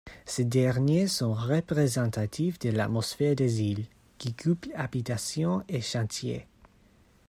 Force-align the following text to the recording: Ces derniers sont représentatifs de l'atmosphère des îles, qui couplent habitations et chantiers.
Ces 0.25 0.45
derniers 0.45 1.05
sont 1.05 1.31
représentatifs 1.35 2.57
de 2.57 2.71
l'atmosphère 2.71 3.35
des 3.35 3.61
îles, 3.61 3.85
qui 4.17 4.33
couplent 4.33 4.71
habitations 4.73 5.63
et 5.69 5.79
chantiers. 5.79 6.47